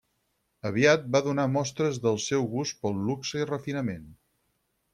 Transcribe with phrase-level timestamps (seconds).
[0.69, 4.09] Aviat va donar mostres del seu gust pel luxe i refinament.